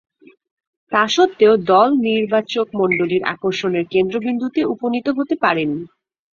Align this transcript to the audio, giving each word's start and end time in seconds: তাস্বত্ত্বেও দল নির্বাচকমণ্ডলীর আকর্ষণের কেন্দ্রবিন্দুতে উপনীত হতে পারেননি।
তাস্বত্ত্বেও 0.91 1.53
দল 1.71 1.89
নির্বাচকমণ্ডলীর 2.07 3.23
আকর্ষণের 3.33 3.85
কেন্দ্রবিন্দুতে 3.93 4.61
উপনীত 4.73 5.07
হতে 5.17 5.35
পারেননি। 5.43 5.83